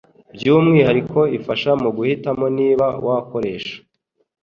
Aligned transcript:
By'umwihariko 0.35 1.19
ifasha 1.37 1.69
muguhitamo 1.81 2.45
niba 2.57 2.87
wakoresha 3.05 3.75